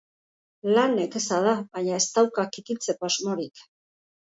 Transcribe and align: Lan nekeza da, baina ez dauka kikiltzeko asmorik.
Lan 0.75 0.95
nekeza 0.99 1.39
da, 1.49 1.53
baina 1.77 1.95
ez 2.03 2.09
dauka 2.17 2.49
kikiltzeko 2.57 3.13
asmorik. 3.13 3.67